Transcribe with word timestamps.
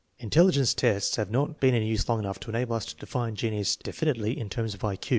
Intelligence 0.17 0.73
tests 0.73 1.17
have 1.17 1.29
not 1.29 1.59
been 1.59 1.75
in 1.75 1.83
use 1.83 2.09
long 2.09 2.17
enough 2.17 2.39
to 2.39 2.49
enable 2.49 2.75
us 2.75 2.85
to 2.87 2.95
define 2.95 3.35
genius 3.35 3.75
defi 3.75 4.07
nitely 4.07 4.35
in 4.35 4.49
terms 4.49 4.73
of 4.73 4.83
I 4.83 4.95
Q. 4.95 5.09